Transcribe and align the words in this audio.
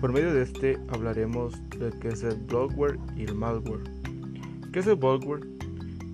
Por 0.00 0.12
medio 0.12 0.34
de 0.34 0.42
este 0.42 0.78
hablaremos 0.88 1.54
de 1.70 1.90
qué 2.00 2.08
es 2.08 2.22
el 2.22 2.36
bloatware 2.36 2.98
y 3.16 3.24
el 3.24 3.34
malware. 3.34 3.84
¿Qué 4.70 4.80
es 4.80 4.86
el 4.86 4.96
bloatware? 4.96 5.46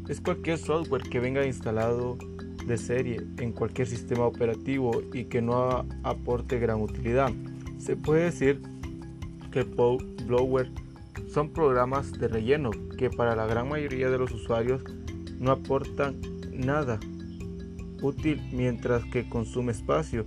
Es 0.09 0.21
cualquier 0.21 0.59
software 0.59 1.03
que 1.03 1.19
venga 1.19 1.45
instalado 1.45 2.17
de 2.65 2.77
serie 2.77 3.21
en 3.39 3.53
cualquier 3.53 3.89
sistema 3.89 4.25
operativo 4.25 5.03
y 5.13 5.25
que 5.25 5.43
no 5.43 5.85
aporte 6.05 6.61
gran 6.61 6.81
utilidad. 6.81 7.33
Se 7.79 7.97
puede 7.97 8.27
decir 8.27 8.63
que 9.51 9.65
bloatware 9.65 10.71
son 11.29 11.53
programas 11.53 12.13
de 12.13 12.29
relleno 12.29 12.71
que 12.97 13.11
para 13.11 13.35
la 13.35 13.47
gran 13.47 13.69
mayoría 13.69 14.11
de 14.11 14.19
los 14.19 14.31
usuarios 14.31 14.85
no 15.41 15.51
aportan 15.51 16.21
nada 16.53 17.01
útil 18.01 18.41
mientras 18.53 19.05
que 19.07 19.29
consume 19.29 19.73
espacio 19.73 20.25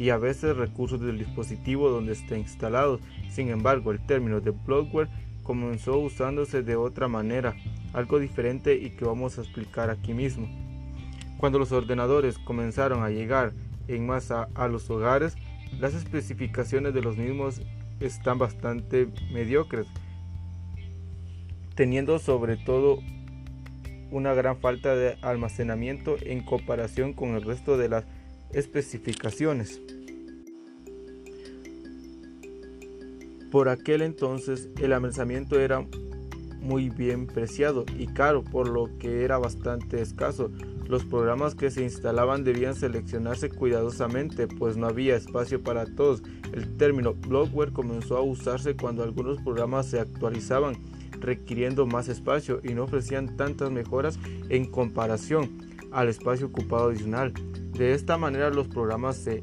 y 0.00 0.08
a 0.08 0.16
veces 0.16 0.56
recursos 0.56 0.98
del 0.98 1.18
dispositivo 1.18 1.90
donde 1.90 2.12
esté 2.12 2.38
instalado. 2.38 3.00
Sin 3.28 3.50
embargo, 3.50 3.92
el 3.92 4.00
término 4.00 4.40
de 4.40 4.50
bloatware 4.50 5.10
comenzó 5.42 5.98
usándose 5.98 6.62
de 6.62 6.74
otra 6.74 7.06
manera, 7.06 7.54
algo 7.92 8.18
diferente 8.18 8.76
y 8.76 8.96
que 8.96 9.04
vamos 9.04 9.36
a 9.36 9.42
explicar 9.42 9.90
aquí 9.90 10.14
mismo. 10.14 10.48
Cuando 11.36 11.58
los 11.58 11.70
ordenadores 11.70 12.38
comenzaron 12.38 13.02
a 13.02 13.10
llegar 13.10 13.52
en 13.88 14.06
masa 14.06 14.48
a 14.54 14.68
los 14.68 14.88
hogares, 14.88 15.36
las 15.78 15.92
especificaciones 15.92 16.94
de 16.94 17.02
los 17.02 17.18
mismos 17.18 17.60
están 18.00 18.38
bastante 18.38 19.06
mediocres, 19.30 19.86
teniendo 21.74 22.18
sobre 22.18 22.56
todo 22.56 23.00
una 24.10 24.32
gran 24.32 24.56
falta 24.56 24.96
de 24.96 25.18
almacenamiento 25.20 26.16
en 26.22 26.42
comparación 26.42 27.12
con 27.12 27.34
el 27.34 27.42
resto 27.42 27.76
de 27.76 27.90
las 27.90 28.06
especificaciones. 28.52 29.80
Por 33.50 33.68
aquel 33.68 34.02
entonces 34.02 34.68
el 34.80 34.92
almacenamiento 34.92 35.58
era 35.58 35.84
muy 36.60 36.90
bien 36.90 37.26
preciado 37.26 37.84
y 37.98 38.06
caro, 38.06 38.44
por 38.44 38.68
lo 38.68 38.88
que 38.98 39.24
era 39.24 39.38
bastante 39.38 40.00
escaso. 40.00 40.50
Los 40.86 41.04
programas 41.04 41.54
que 41.54 41.70
se 41.70 41.82
instalaban 41.82 42.44
debían 42.44 42.74
seleccionarse 42.74 43.48
cuidadosamente, 43.48 44.46
pues 44.46 44.76
no 44.76 44.86
había 44.86 45.16
espacio 45.16 45.62
para 45.62 45.86
todos. 45.86 46.22
El 46.52 46.76
término 46.76 47.14
bloatware 47.14 47.72
comenzó 47.72 48.16
a 48.16 48.22
usarse 48.22 48.76
cuando 48.76 49.02
algunos 49.02 49.40
programas 49.42 49.86
se 49.86 50.00
actualizaban, 50.00 50.76
requiriendo 51.20 51.86
más 51.86 52.08
espacio 52.08 52.60
y 52.62 52.74
no 52.74 52.84
ofrecían 52.84 53.36
tantas 53.36 53.70
mejoras 53.70 54.18
en 54.48 54.64
comparación 54.70 55.50
al 55.92 56.08
espacio 56.08 56.46
ocupado 56.46 56.88
adicional. 56.88 57.32
De 57.80 57.94
esta 57.94 58.18
manera 58.18 58.50
los 58.50 58.68
programas 58.68 59.16
se 59.16 59.42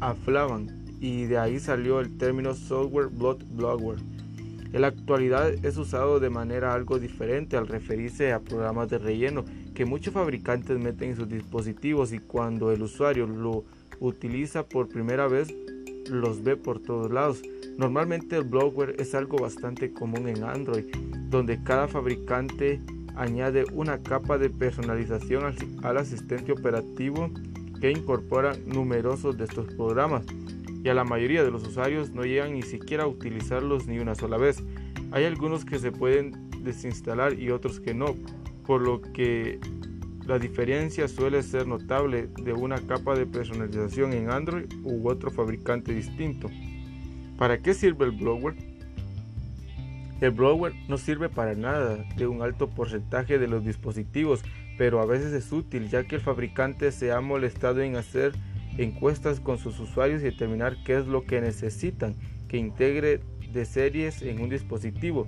aflaban 0.00 0.84
y 0.98 1.26
de 1.26 1.38
ahí 1.38 1.60
salió 1.60 2.00
el 2.00 2.18
término 2.18 2.52
software 2.52 3.10
bloatware. 3.10 4.00
En 4.72 4.80
la 4.80 4.88
actualidad 4.88 5.52
es 5.64 5.76
usado 5.76 6.18
de 6.18 6.30
manera 6.30 6.74
algo 6.74 6.98
diferente 6.98 7.56
al 7.56 7.68
referirse 7.68 8.32
a 8.32 8.40
programas 8.40 8.88
de 8.88 8.98
relleno 8.98 9.44
que 9.72 9.84
muchos 9.84 10.12
fabricantes 10.12 10.76
meten 10.80 11.10
en 11.10 11.16
sus 11.16 11.28
dispositivos 11.28 12.12
y 12.12 12.18
cuando 12.18 12.72
el 12.72 12.82
usuario 12.82 13.28
lo 13.28 13.62
utiliza 14.00 14.66
por 14.66 14.88
primera 14.88 15.28
vez 15.28 15.54
los 16.10 16.42
ve 16.42 16.56
por 16.56 16.80
todos 16.80 17.12
lados. 17.12 17.40
Normalmente 17.78 18.36
el 18.36 18.42
bloatware 18.42 18.96
es 18.98 19.14
algo 19.14 19.38
bastante 19.38 19.92
común 19.92 20.26
en 20.26 20.42
Android, 20.42 20.86
donde 21.30 21.62
cada 21.62 21.86
fabricante 21.86 22.80
añade 23.16 23.64
una 23.72 24.02
capa 24.02 24.38
de 24.38 24.50
personalización 24.50 25.54
al, 25.82 25.98
asistente 25.98 26.52
operativo 26.52 27.30
que 27.80 27.90
incorpora 27.90 28.54
numerosos 28.66 29.36
de 29.36 29.44
estos 29.44 29.66
programas 29.74 30.24
y 30.84 30.88
a 30.88 30.94
la 30.94 31.04
mayoría 31.04 31.44
de 31.44 31.50
los 31.50 31.66
usuarios 31.66 32.10
no 32.10 32.24
llegan 32.24 32.54
ni 32.54 32.62
siquiera 32.62 33.04
a 33.04 33.06
utilizarlos 33.06 33.86
ni 33.86 33.98
una 33.98 34.14
sola 34.14 34.36
vez. 34.36 34.62
Hay 35.12 35.24
algunos 35.24 35.64
que 35.64 35.78
se 35.78 35.92
pueden 35.92 36.50
desinstalar 36.62 37.38
y 37.38 37.50
otros 37.50 37.80
que 37.80 37.94
no, 37.94 38.16
por 38.66 38.80
lo 38.80 39.00
que 39.00 39.60
la 40.26 40.38
diferencia 40.38 41.08
suele 41.08 41.42
ser 41.42 41.66
notable 41.66 42.28
de 42.42 42.52
una 42.52 42.80
capa 42.80 43.14
de 43.14 43.26
personalización 43.26 44.12
en 44.12 44.30
Android 44.30 44.66
u 44.84 45.08
otro 45.08 45.30
fabricante 45.30 45.92
distinto. 45.92 46.48
¿Para 47.38 47.58
qué 47.58 47.74
sirve 47.74 48.06
el 48.06 48.12
bloatware? 48.12 48.71
El 50.22 50.30
bloatware 50.30 50.72
no 50.86 50.98
sirve 50.98 51.28
para 51.28 51.56
nada 51.56 51.96
de 52.14 52.28
un 52.28 52.42
alto 52.42 52.70
porcentaje 52.70 53.40
de 53.40 53.48
los 53.48 53.64
dispositivos, 53.64 54.44
pero 54.78 55.00
a 55.00 55.04
veces 55.04 55.32
es 55.32 55.50
útil 55.50 55.88
ya 55.88 56.04
que 56.04 56.14
el 56.14 56.20
fabricante 56.20 56.92
se 56.92 57.10
ha 57.10 57.20
molestado 57.20 57.80
en 57.80 57.96
hacer 57.96 58.30
encuestas 58.78 59.40
con 59.40 59.58
sus 59.58 59.80
usuarios 59.80 60.22
y 60.22 60.26
determinar 60.26 60.76
qué 60.84 60.96
es 60.96 61.08
lo 61.08 61.24
que 61.24 61.40
necesitan 61.40 62.14
que 62.46 62.56
integre 62.56 63.18
de 63.52 63.64
series 63.64 64.22
en 64.22 64.40
un 64.40 64.48
dispositivo. 64.48 65.26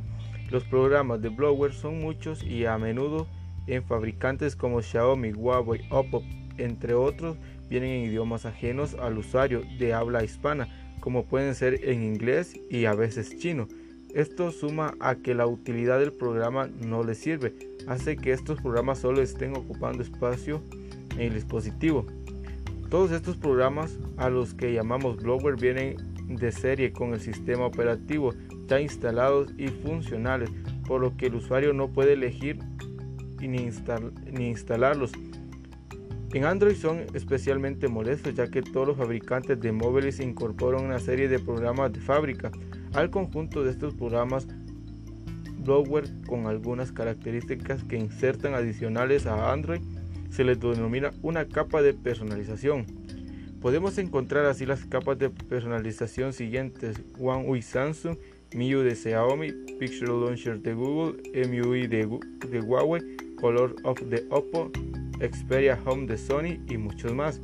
Los 0.53 0.63
programas 0.63 1.21
de 1.21 1.31
bloatware 1.31 1.73
son 1.73 2.01
muchos 2.01 2.45
y 2.45 2.65
a 2.65 2.79
menudo 2.79 3.27
en 3.67 3.83
fabricantes 3.83 4.55
como 4.55 4.81
Xiaomi, 4.81 5.33
Huawei, 5.33 5.89
Oppo, 5.91 6.23
entre 6.57 6.95
otros, 6.95 7.37
vienen 7.69 7.91
en 7.91 8.05
idiomas 8.05 8.47
ajenos 8.47 8.95
al 8.95 9.19
usuario 9.19 9.63
de 9.77 9.93
habla 9.93 10.23
hispana, 10.23 10.69
como 11.01 11.25
pueden 11.25 11.57
ser 11.57 11.81
en 11.83 12.05
inglés 12.05 12.55
y 12.71 12.85
a 12.85 12.95
veces 12.95 13.37
chino. 13.39 13.67
Esto 14.15 14.53
suma 14.53 14.95
a 15.01 15.17
que 15.17 15.35
la 15.35 15.45
utilidad 15.45 15.99
del 15.99 16.13
programa 16.13 16.69
no 16.87 17.03
le 17.03 17.17
sirve, 17.17 17.53
hace 17.89 18.17
que 18.17 18.31
estos 18.31 18.61
programas 18.61 19.01
solo 19.01 19.21
estén 19.21 19.57
ocupando 19.57 20.05
espacio 20.05 20.63
en 21.17 21.23
el 21.23 21.35
dispositivo. 21.35 22.07
Todos 22.91 23.11
estos 23.11 23.37
programas 23.37 23.99
a 24.17 24.31
los 24.31 24.55
que 24.55 24.73
llamamos 24.73 25.17
bloatware 25.17 25.61
vienen 25.61 25.97
de 26.29 26.53
serie 26.53 26.93
con 26.93 27.13
el 27.13 27.21
sistema 27.21 27.67
operativo 27.67 28.33
ya 28.69 28.81
instalados 28.81 29.53
y 29.59 29.67
funcionales, 29.67 30.49
por 30.87 31.01
lo 31.01 31.17
que 31.17 31.27
el 31.27 31.35
usuario 31.35 31.73
no 31.73 31.89
puede 31.89 32.13
elegir 32.13 32.61
ni, 33.41 33.69
ni 34.31 34.47
instalarlos. 34.47 35.11
En 36.33 36.45
Android 36.45 36.77
son 36.77 37.01
especialmente 37.15 37.89
molestos 37.89 38.35
ya 38.35 38.49
que 38.49 38.63
todos 38.63 38.87
los 38.87 38.97
fabricantes 38.97 39.61
de 39.61 39.73
móviles 39.73 40.21
incorporan 40.21 40.85
una 40.85 41.01
serie 41.01 41.27
de 41.27 41.41
programas 41.41 41.93
de 41.93 42.01
fábrica 42.01 42.53
al 42.95 43.11
conjunto 43.11 43.65
de 43.65 43.71
estos 43.71 43.95
programas 43.95 44.47
bloatware 45.59 46.09
con 46.27 46.47
algunas 46.47 46.93
características 46.93 47.83
que 47.85 47.97
insertan 47.97 48.55
adicionales 48.55 49.27
a 49.27 49.53
Android 49.53 49.81
se 50.31 50.45
les 50.45 50.61
denomina 50.61 51.13
una 51.23 51.47
capa 51.47 51.81
de 51.83 51.95
personalización. 51.95 52.87
Podemos 53.61 53.97
encontrar 53.99 54.47
así 54.47 54.67
las 54.67 54.85
capas 54.85 55.19
de 55.19 55.31
personalización 55.31 56.33
siguientes: 56.33 57.01
One 57.19 57.49
UI 57.49 57.63
Samsung, 57.63 58.17
MIUI 58.55 58.85
de 58.85 58.95
Xiaomi, 58.95 59.53
Picture 59.79 60.09
Launcher 60.09 60.61
de 60.61 60.75
Google, 60.75 61.23
MIUI 61.49 61.87
de, 61.87 62.07
de 62.51 62.61
Huawei, 62.61 63.01
Color 63.41 63.77
of 63.85 63.99
the 64.11 64.25
Oppo, 64.31 64.71
Xperia 65.19 65.79
Home 65.87 66.07
de 66.07 66.19
Sony 66.19 66.61
y 66.69 66.77
muchos 66.77 67.15
más. 67.15 67.41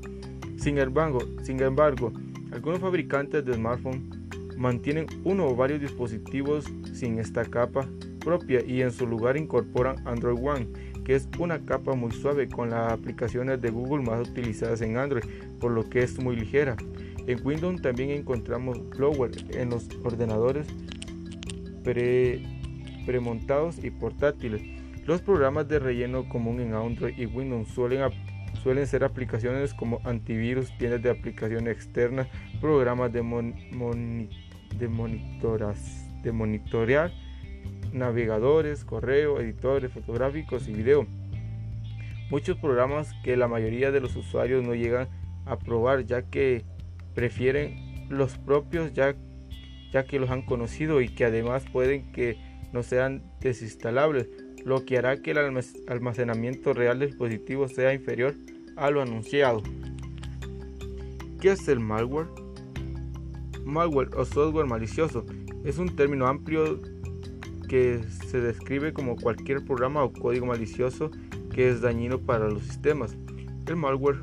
Sin 0.58 0.78
embargo, 0.78 1.20
sin 1.42 1.62
embargo, 1.62 2.12
algunos 2.52 2.80
fabricantes 2.80 3.44
de 3.44 3.54
smartphones 3.54 4.19
mantienen 4.60 5.06
uno 5.24 5.46
o 5.46 5.56
varios 5.56 5.80
dispositivos 5.80 6.66
sin 6.92 7.18
esta 7.18 7.46
capa 7.46 7.88
propia 8.20 8.62
y 8.62 8.82
en 8.82 8.92
su 8.92 9.06
lugar 9.06 9.38
incorporan 9.38 10.06
Android 10.06 10.38
One, 10.38 10.68
que 11.02 11.14
es 11.14 11.26
una 11.38 11.64
capa 11.64 11.94
muy 11.94 12.12
suave 12.12 12.46
con 12.46 12.68
las 12.68 12.92
aplicaciones 12.92 13.62
de 13.62 13.70
Google 13.70 14.04
más 14.04 14.28
utilizadas 14.28 14.82
en 14.82 14.98
Android, 14.98 15.24
por 15.60 15.72
lo 15.72 15.88
que 15.88 16.00
es 16.02 16.22
muy 16.22 16.36
ligera. 16.36 16.76
En 17.26 17.40
Windows 17.42 17.80
también 17.80 18.10
encontramos 18.10 18.86
Blower 18.90 19.30
en 19.56 19.70
los 19.70 19.88
ordenadores 20.04 20.66
pre, 21.82 22.42
premontados 23.06 23.82
y 23.82 23.90
portátiles. 23.90 24.60
Los 25.06 25.22
programas 25.22 25.68
de 25.68 25.78
relleno 25.78 26.28
común 26.28 26.60
en 26.60 26.74
Android 26.74 27.16
y 27.16 27.24
Windows 27.24 27.68
suelen, 27.68 28.10
suelen 28.62 28.86
ser 28.86 29.04
aplicaciones 29.04 29.72
como 29.72 30.00
antivirus, 30.04 30.76
tiendas 30.76 31.02
de 31.02 31.08
aplicaciones 31.08 31.74
externas, 31.74 32.28
programas 32.60 33.10
de 33.10 33.22
monitoreo 33.22 34.49
de, 34.76 34.88
monitoras, 34.88 36.08
de 36.22 36.32
monitorear 36.32 37.12
navegadores, 37.92 38.84
correo, 38.84 39.40
editores 39.40 39.92
fotográficos 39.92 40.68
y 40.68 40.72
video. 40.72 41.06
Muchos 42.30 42.56
programas 42.58 43.12
que 43.24 43.36
la 43.36 43.48
mayoría 43.48 43.90
de 43.90 44.00
los 44.00 44.14
usuarios 44.14 44.64
no 44.64 44.74
llegan 44.74 45.08
a 45.46 45.58
probar 45.58 46.04
ya 46.04 46.22
que 46.22 46.64
prefieren 47.14 48.08
los 48.08 48.38
propios 48.38 48.92
ya, 48.92 49.16
ya 49.92 50.04
que 50.04 50.20
los 50.20 50.30
han 50.30 50.42
conocido 50.42 51.00
y 51.00 51.08
que 51.08 51.24
además 51.24 51.64
pueden 51.72 52.12
que 52.12 52.36
no 52.72 52.82
sean 52.82 53.22
desinstalables, 53.40 54.28
lo 54.64 54.84
que 54.84 54.98
hará 54.98 55.20
que 55.20 55.32
el 55.32 55.38
almacenamiento 55.88 56.72
real 56.72 57.00
del 57.00 57.10
dispositivo 57.10 57.66
sea 57.66 57.92
inferior 57.94 58.34
a 58.76 58.90
lo 58.90 59.02
anunciado. 59.02 59.62
¿Qué 61.40 61.52
es 61.52 61.66
el 61.68 61.80
malware? 61.80 62.28
Malware 63.70 64.10
o 64.16 64.24
software 64.24 64.66
malicioso 64.66 65.24
es 65.64 65.78
un 65.78 65.94
término 65.94 66.26
amplio 66.26 66.80
que 67.68 68.00
se 68.26 68.40
describe 68.40 68.92
como 68.92 69.16
cualquier 69.16 69.64
programa 69.64 70.02
o 70.02 70.12
código 70.12 70.46
malicioso 70.46 71.10
que 71.52 71.68
es 71.70 71.80
dañino 71.80 72.18
para 72.18 72.48
los 72.48 72.62
sistemas. 72.64 73.16
El 73.66 73.76
malware 73.76 74.18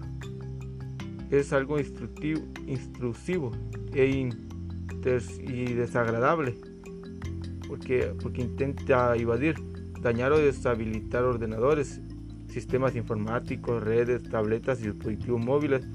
es 1.31 1.53
algo 1.53 1.77
intrusivo 1.79 3.51
e 3.93 4.29
y 5.39 5.73
desagradable 5.73 6.55
porque, 7.67 8.13
porque 8.21 8.41
intenta 8.41 9.15
evadir, 9.15 9.55
dañar 10.01 10.31
o 10.31 10.37
deshabilitar 10.37 11.23
ordenadores, 11.23 12.01
sistemas 12.47 12.95
informáticos, 12.95 13.83
redes, 13.83 14.23
tabletas 14.23 14.81
y 14.81 14.85
dispositivos 14.87 15.43
móviles, 15.43 15.85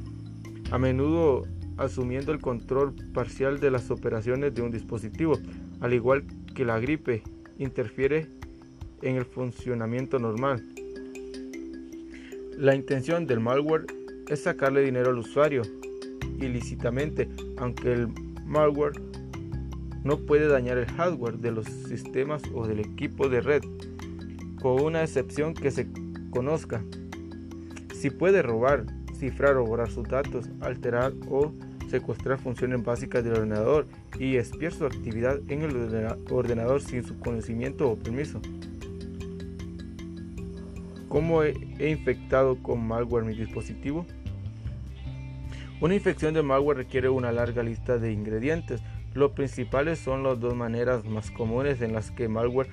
a 0.70 0.78
menudo 0.78 1.44
asumiendo 1.76 2.32
el 2.32 2.40
control 2.40 2.94
parcial 3.12 3.60
de 3.60 3.70
las 3.70 3.90
operaciones 3.90 4.54
de 4.54 4.62
un 4.62 4.70
dispositivo, 4.70 5.38
al 5.80 5.94
igual 5.94 6.24
que 6.54 6.64
la 6.64 6.78
gripe, 6.78 7.22
interfiere 7.58 8.28
en 9.02 9.16
el 9.16 9.24
funcionamiento 9.24 10.18
normal. 10.18 10.64
La 12.56 12.74
intención 12.74 13.26
del 13.26 13.40
malware 13.40 13.86
es 14.28 14.42
sacarle 14.42 14.82
dinero 14.82 15.10
al 15.10 15.18
usuario 15.18 15.62
ilícitamente, 16.40 17.28
aunque 17.56 17.92
el 17.92 18.08
malware 18.46 19.00
no 20.04 20.18
puede 20.18 20.48
dañar 20.48 20.78
el 20.78 20.86
hardware 20.86 21.38
de 21.38 21.52
los 21.52 21.66
sistemas 21.66 22.42
o 22.54 22.66
del 22.66 22.80
equipo 22.80 23.28
de 23.28 23.40
red, 23.40 23.62
con 24.60 24.82
una 24.82 25.02
excepción 25.02 25.54
que 25.54 25.70
se 25.70 25.88
conozca. 26.30 26.82
Si 27.94 28.10
puede 28.10 28.42
robar, 28.42 28.86
cifrar 29.22 29.56
o 29.56 29.64
borrar 29.64 29.88
sus 29.88 30.08
datos, 30.08 30.50
alterar 30.60 31.12
o 31.30 31.52
secuestrar 31.88 32.40
funciones 32.40 32.82
básicas 32.82 33.22
del 33.22 33.34
ordenador 33.34 33.86
y 34.18 34.34
espiar 34.34 34.72
su 34.72 34.84
actividad 34.84 35.38
en 35.46 35.62
el 35.62 36.16
ordenador 36.28 36.80
sin 36.80 37.04
su 37.04 37.20
conocimiento 37.20 37.88
o 37.88 37.96
permiso. 37.96 38.40
¿Cómo 41.08 41.44
he, 41.44 41.54
infectado 41.78 42.60
con 42.60 42.84
malware 42.84 43.24
mi 43.24 43.34
dispositivo? 43.34 44.06
Una 45.80 45.94
infección 45.94 46.34
de 46.34 46.42
malware 46.42 46.78
requiere 46.78 47.08
una 47.08 47.30
larga 47.30 47.62
lista 47.62 47.98
de 47.98 48.10
ingredientes. 48.10 48.82
Los 49.14 49.32
principales 49.32 50.00
son 50.00 50.24
las 50.24 50.40
dos 50.40 50.56
maneras 50.56 51.04
más 51.04 51.30
comunes 51.30 51.80
en 51.80 51.92
las 51.92 52.10
que 52.10 52.26
malware 52.26 52.70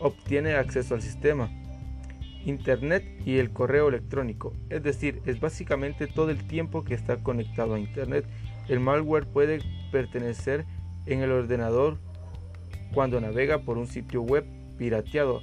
obtiene 0.00 0.54
acceso 0.54 0.96
al 0.96 1.02
sistema. 1.02 1.48
Internet 2.46 3.04
y 3.26 3.38
el 3.38 3.50
correo 3.50 3.88
electrónico, 3.88 4.54
es 4.70 4.82
decir, 4.82 5.20
es 5.26 5.40
básicamente 5.40 6.06
todo 6.06 6.30
el 6.30 6.46
tiempo 6.46 6.84
que 6.84 6.94
está 6.94 7.22
conectado 7.22 7.74
a 7.74 7.78
Internet. 7.78 8.24
El 8.68 8.80
malware 8.80 9.26
puede 9.26 9.60
pertenecer 9.92 10.64
en 11.04 11.22
el 11.22 11.32
ordenador 11.32 11.98
cuando 12.94 13.20
navega 13.20 13.58
por 13.58 13.76
un 13.76 13.86
sitio 13.86 14.22
web 14.22 14.46
pirateado 14.78 15.42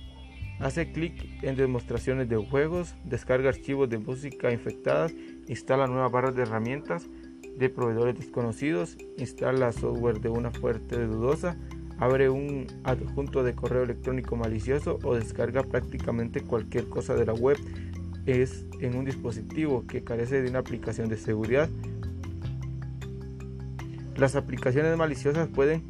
Hace 0.60 0.92
clic 0.92 1.44
en 1.44 1.56
demostraciones 1.56 2.30
de 2.30 2.38
juegos, 2.38 2.96
descarga 3.04 3.50
archivos 3.50 3.90
de 3.90 3.98
música 3.98 4.52
infectadas, 4.52 5.14
instala 5.48 5.88
nuevas 5.88 6.12
barras 6.12 6.36
de 6.36 6.44
herramientas 6.44 7.08
de 7.58 7.70
proveedores 7.70 8.18
desconocidos, 8.18 8.98
instala 9.18 9.72
software 9.72 10.22
de 10.22 10.30
una 10.30 10.52
fuente 10.52 11.06
dudosa, 11.06 11.58
abre 12.04 12.30
un 12.30 12.68
adjunto 12.84 13.44
de 13.44 13.56
correo 13.56 13.84
electrónico 13.84 14.36
malicioso 14.36 15.00
o 15.04 15.16
descarga 15.16 15.64
prácticamente 15.64 16.42
cualquier 16.42 16.90
cosa 16.90 17.16
de 17.16 17.26
la 17.26 17.34
web 17.34 17.58
es 18.26 18.66
en 18.82 18.96
un 18.96 19.06
dispositivo 19.06 19.86
que 19.88 20.04
carece 20.04 20.42
de 20.42 20.50
una 20.50 20.60
aplicación 20.60 21.08
de 21.08 21.18
seguridad. 21.18 21.70
Las 24.18 24.36
aplicaciones 24.36 24.98
maliciosas 24.98 25.48
pueden 25.48 25.84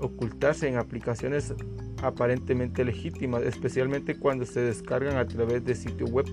ocultarse 0.00 0.68
en 0.68 0.76
aplicaciones 0.76 1.54
aparentemente 2.02 2.84
legítimas, 2.84 3.42
especialmente 3.42 4.18
cuando 4.18 4.46
se 4.46 4.60
descargan 4.60 5.16
a 5.16 5.26
través 5.26 5.64
de 5.64 5.76
sitio 5.76 6.06
web 6.06 6.26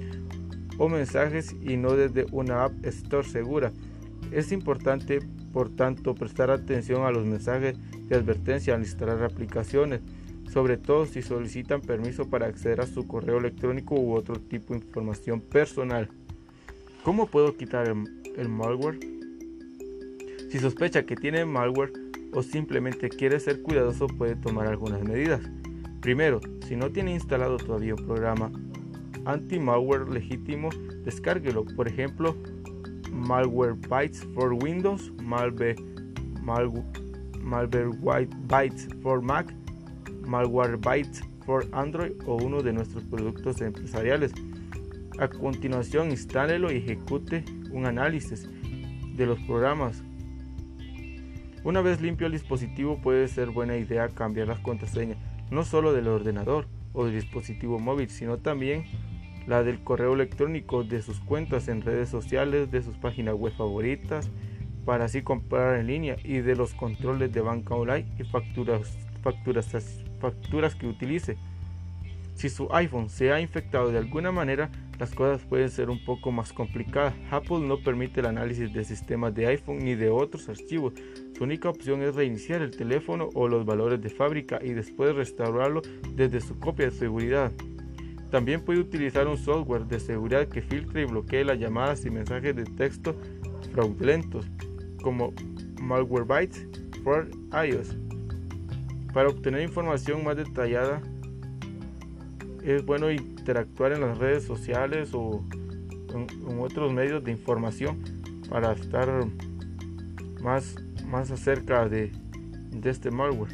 o 0.79 0.89
mensajes 0.89 1.55
y 1.61 1.77
no 1.77 1.95
desde 1.95 2.25
una 2.31 2.65
App 2.65 2.85
Store 2.85 3.27
segura. 3.27 3.71
Es 4.31 4.51
importante, 4.51 5.19
por 5.53 5.69
tanto, 5.69 6.15
prestar 6.15 6.49
atención 6.49 7.03
a 7.03 7.11
los 7.11 7.25
mensajes 7.25 7.77
de 8.11 8.17
advertencia 8.17 8.75
al 8.75 8.81
instalar 8.81 9.23
aplicaciones, 9.23 10.01
sobre 10.51 10.75
todo 10.75 11.05
si 11.05 11.21
solicitan 11.21 11.79
permiso 11.79 12.29
para 12.29 12.47
acceder 12.47 12.81
a 12.81 12.85
su 12.85 13.07
correo 13.07 13.37
electrónico 13.37 13.95
u 13.95 14.13
otro 14.13 14.35
tipo 14.35 14.73
de 14.73 14.81
información 14.81 15.39
personal. 15.39 16.09
¿Cómo 17.03 17.27
puedo 17.27 17.55
quitar 17.55 17.87
el, 17.87 18.49
malware? 18.49 18.99
Si 20.49 20.59
sospecha 20.59 21.03
que 21.03 21.15
tiene 21.15 21.45
malware 21.45 21.93
o 22.33 22.43
simplemente 22.43 23.07
quiere 23.07 23.39
ser 23.39 23.61
cuidadoso, 23.61 24.07
puede 24.07 24.35
tomar 24.35 24.67
algunas 24.67 25.01
medidas. 25.03 25.39
Primero, 26.01 26.41
si 26.67 26.75
no 26.75 26.91
tiene 26.91 27.13
instalado 27.13 27.55
todavía 27.55 27.95
un 27.95 28.05
programa 28.05 28.51
anti-malware 29.23 30.09
legítimo, 30.09 30.69
descárguelo. 31.05 31.63
Por 31.63 31.87
ejemplo, 31.87 32.35
Malwarebytes 33.09 34.25
for 34.33 34.51
Windows, 34.51 35.13
Malware, 35.21 35.77
Malwarebytes 37.51 38.87
for 39.01 39.21
Mac, 39.21 39.53
Malwarebytes 40.25 41.21
for 41.45 41.67
Android 41.73 42.13
o 42.25 42.35
uno 42.35 42.61
de 42.61 42.71
nuestros 42.71 43.03
productos 43.03 43.59
empresariales. 43.59 44.31
A 45.19 45.27
continuación, 45.27 46.11
instálelo 46.11 46.71
y 46.71 46.77
ejecute 46.77 47.43
un 47.71 47.85
análisis 47.85 48.47
de 49.17 49.25
los 49.25 49.37
programas. 49.41 50.01
Una 51.65 51.81
vez 51.81 52.01
limpio 52.01 52.25
el 52.27 52.33
dispositivo, 52.33 53.01
puede 53.01 53.27
ser 53.27 53.49
buena 53.49 53.75
idea 53.75 54.07
cambiar 54.07 54.47
las 54.47 54.59
contraseñas 54.61 55.17
no 55.51 55.65
solo 55.65 55.91
del 55.91 56.07
ordenador 56.07 56.67
o 56.93 57.05
del 57.05 57.15
dispositivo 57.15 57.77
móvil, 57.77 58.09
sino 58.09 58.37
también 58.37 58.85
la 59.45 59.63
del 59.63 59.83
correo 59.83 60.13
electrónico, 60.13 60.83
de 60.83 61.01
sus 61.01 61.19
cuentas 61.19 61.67
en 61.67 61.81
redes 61.81 62.07
sociales, 62.07 62.71
de 62.71 62.81
sus 62.81 62.95
páginas 62.95 63.35
web 63.35 63.53
favoritas, 63.53 64.31
para 64.85 65.05
así 65.05 65.21
comprar 65.21 65.79
en 65.79 65.87
línea 65.87 66.17
y 66.23 66.39
de 66.39 66.55
los 66.55 66.73
controles 66.73 67.31
de 67.31 67.41
banca 67.41 67.75
online 67.75 68.07
y 68.19 68.23
facturas, 68.23 68.97
facturas, 69.21 69.67
facturas 70.19 70.75
que 70.75 70.87
utilice. 70.87 71.37
Si 72.35 72.49
su 72.49 72.67
iPhone 72.71 73.09
se 73.09 73.31
ha 73.31 73.39
infectado 73.39 73.91
de 73.91 73.99
alguna 73.99 74.31
manera, 74.31 74.71
las 74.97 75.13
cosas 75.13 75.41
pueden 75.45 75.69
ser 75.69 75.89
un 75.89 76.03
poco 76.03 76.31
más 76.31 76.53
complicadas. 76.53 77.13
Apple 77.29 77.59
no 77.59 77.77
permite 77.77 78.19
el 78.19 78.25
análisis 78.27 78.73
de 78.73 78.83
sistemas 78.83 79.33
de 79.35 79.47
iPhone 79.47 79.79
ni 79.79 79.95
de 79.95 80.09
otros 80.09 80.49
archivos, 80.49 80.93
su 81.41 81.45
única 81.45 81.69
opción 81.69 82.03
es 82.03 82.13
reiniciar 82.13 82.61
el 82.61 82.69
teléfono 82.69 83.29
o 83.33 83.47
los 83.47 83.65
valores 83.65 83.99
de 83.99 84.09
fábrica 84.09 84.59
y 84.63 84.73
después 84.73 85.15
restaurarlo 85.15 85.81
desde 86.13 86.39
su 86.39 86.59
copia 86.59 86.85
de 86.85 86.91
seguridad. 86.91 87.51
También 88.29 88.61
puede 88.61 88.79
utilizar 88.79 89.27
un 89.27 89.37
software 89.37 89.85
de 89.85 89.99
seguridad 89.99 90.47
que 90.47 90.61
filtre 90.61 91.01
y 91.01 91.05
bloquee 91.05 91.43
las 91.43 91.57
llamadas 91.57 92.05
y 92.05 92.11
mensajes 92.11 92.55
de 92.55 92.65
texto 92.65 93.15
fraudulentos, 93.73 94.45
como 95.01 95.33
Malwarebytes 95.81 96.67
for 97.03 97.29
iOS. 97.53 97.95
Para 99.13 99.29
obtener 99.29 99.61
información 99.61 100.23
más 100.23 100.37
detallada, 100.37 101.01
es 102.63 102.85
bueno 102.85 103.11
interactuar 103.11 103.93
en 103.93 104.01
las 104.01 104.17
redes 104.17 104.43
sociales 104.43 105.11
o 105.13 105.43
en, 106.13 106.59
otros 106.59 106.93
medios 106.93 107.23
de 107.23 107.31
información 107.31 107.99
para 108.49 108.73
estar 108.73 109.25
más 110.41 110.75
más 111.11 111.29
acerca 111.29 111.87
de, 111.89 112.11
este 112.83 113.11
malware. 113.11 113.51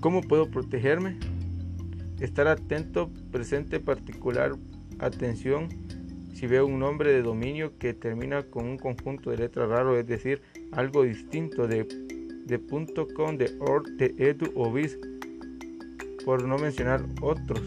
¿Cómo 0.00 0.22
puedo 0.22 0.50
protegerme? 0.50 1.18
Estar 2.20 2.46
atento, 2.46 3.10
presente 3.32 3.80
particular 3.80 4.52
atención 4.98 5.68
si 6.40 6.46
veo 6.46 6.64
un 6.64 6.78
nombre 6.78 7.12
de 7.12 7.20
dominio 7.20 7.76
que 7.78 7.92
termina 7.92 8.44
con 8.44 8.64
un 8.64 8.78
conjunto 8.78 9.28
de 9.28 9.36
letras 9.36 9.68
raro, 9.68 9.98
es 9.98 10.06
decir, 10.06 10.40
algo 10.72 11.02
distinto 11.02 11.68
de, 11.68 11.86
.com, 13.14 13.36
de 13.36 13.50
.org, 13.60 13.84
de 13.98 14.14
.edu 14.16 14.50
o 14.54 14.72
.biz, 14.72 14.98
por 16.24 16.42
no 16.42 16.56
mencionar 16.56 17.04
otros, 17.20 17.60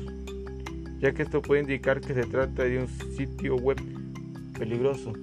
ya 0.99 1.13
que 1.13 1.21
esto 1.21 1.39
puede 1.43 1.61
indicar 1.61 2.01
que 2.01 2.15
se 2.15 2.23
trata 2.23 2.63
de 2.63 2.79
un 2.79 2.87
sitio 3.15 3.57
web 3.57 3.77
peligroso. 4.57 5.13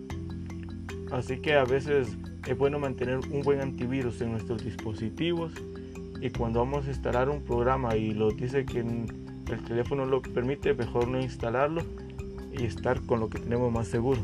Así 1.10 1.38
que 1.38 1.54
a 1.54 1.64
veces 1.64 2.16
es 2.46 2.56
bueno 2.56 2.78
mantener 2.78 3.18
un 3.18 3.42
buen 3.42 3.60
antivirus 3.60 4.20
en 4.20 4.30
nuestros 4.30 4.62
dispositivos 4.62 5.52
y 6.20 6.30
cuando 6.30 6.60
vamos 6.60 6.86
a 6.86 6.90
instalar 6.90 7.28
un 7.28 7.42
programa 7.42 7.96
y 7.96 8.14
lo 8.14 8.30
dice 8.30 8.64
que 8.64 8.78
el 8.78 9.64
teléfono 9.66 10.06
lo 10.06 10.22
permite, 10.22 10.72
mejor 10.72 11.08
no 11.08 11.20
instalarlo 11.20 11.82
y 12.52 12.64
estar 12.64 13.00
con 13.02 13.20
lo 13.20 13.30
que 13.30 13.38
tenemos 13.38 13.72
más 13.72 13.88
seguro. 13.88 14.20